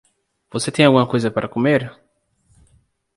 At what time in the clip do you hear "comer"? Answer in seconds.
1.47-1.93